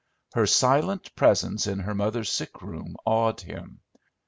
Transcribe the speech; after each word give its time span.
Her 0.33 0.47
silent 0.47 1.15
presence 1.15 1.67
in 1.67 1.77
her 1.81 1.93
mother's 1.93 2.31
sick 2.31 2.63
room 2.63 2.95
awed 3.05 3.41
him. 3.41 3.81